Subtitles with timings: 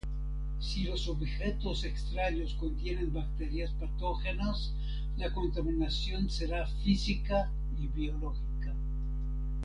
[0.59, 4.73] Si los objetos extraños contienen bacterias patógenas,
[5.15, 8.73] la contaminación será física y biológica.